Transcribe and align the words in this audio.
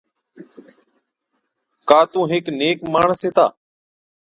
ڪا 1.89 1.99
تُون 2.11 2.25
هيڪ 2.33 2.45
نيڪ 2.59 2.77
ماڻس 2.93 3.19
هِتا، 3.25 3.45